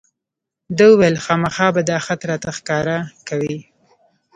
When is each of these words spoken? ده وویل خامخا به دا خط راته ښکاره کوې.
ده 0.77 0.85
وویل 0.91 1.15
خامخا 1.25 1.67
به 1.75 1.81
دا 1.89 1.97
خط 2.05 2.21
راته 2.29 2.49
ښکاره 2.57 2.97
کوې. 3.27 3.57